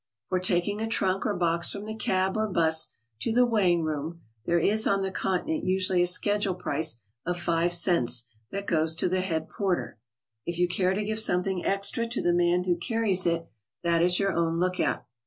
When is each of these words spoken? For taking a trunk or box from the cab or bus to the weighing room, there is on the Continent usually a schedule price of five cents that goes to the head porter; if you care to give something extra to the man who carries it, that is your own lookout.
For 0.29 0.39
taking 0.39 0.81
a 0.81 0.87
trunk 0.87 1.27
or 1.27 1.35
box 1.35 1.71
from 1.71 1.85
the 1.85 1.93
cab 1.93 2.35
or 2.35 2.47
bus 2.47 2.87
to 3.19 3.31
the 3.31 3.45
weighing 3.45 3.83
room, 3.83 4.21
there 4.47 4.57
is 4.57 4.87
on 4.87 5.03
the 5.03 5.11
Continent 5.11 5.63
usually 5.63 6.01
a 6.01 6.07
schedule 6.07 6.55
price 6.55 6.95
of 7.23 7.39
five 7.39 7.71
cents 7.71 8.23
that 8.49 8.65
goes 8.65 8.95
to 8.95 9.07
the 9.07 9.21
head 9.21 9.47
porter; 9.47 9.99
if 10.43 10.57
you 10.57 10.67
care 10.67 10.95
to 10.95 11.03
give 11.05 11.19
something 11.19 11.63
extra 11.63 12.07
to 12.07 12.19
the 12.19 12.33
man 12.33 12.63
who 12.63 12.77
carries 12.77 13.27
it, 13.27 13.47
that 13.83 14.01
is 14.01 14.17
your 14.17 14.33
own 14.33 14.57
lookout. 14.57 15.05